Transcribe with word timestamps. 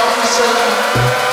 officer. 0.00 1.27